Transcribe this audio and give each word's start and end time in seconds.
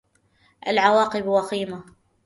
العواقب 0.67 1.27
وخيمة. 1.27 1.83